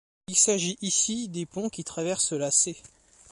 Il 0.29 0.35
s'agit 0.35 0.79
ici 0.81 1.29
des 1.29 1.45
ponts 1.45 1.69
qui 1.69 1.83
traversent 1.83 2.33
la 2.33 2.49
Sée. 2.49 2.75